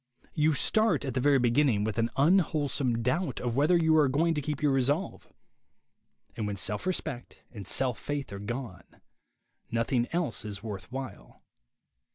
You 0.33 0.55
start 0.55 1.05
at 1.05 1.13
the 1.13 1.19
very 1.19 1.37
beginning 1.37 1.83
with 1.83 1.99
an 1.99 2.09
unwholesome 2.17 3.03
doubt 3.03 3.39
of 3.39 3.55
whether 3.55 3.77
you 3.77 3.95
are 3.97 4.07
going 4.07 4.33
to 4.33 4.41
keep 4.41 4.59
your 4.59 4.71
resolve. 4.71 5.27
And 6.35 6.47
when 6.47 6.57
self 6.57 6.87
respect 6.87 7.41
and 7.51 7.67
self 7.67 7.99
faith 7.99 8.33
are 8.33 8.39
gone, 8.39 8.99
nothing 9.69 10.07
else 10.11 10.43
is 10.43 10.63
worth 10.63 10.91
while. 10.91 11.43